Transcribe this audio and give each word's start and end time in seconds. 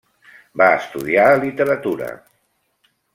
Va 0.61 0.69
estudiar 0.77 1.25
literatura. 1.43 2.09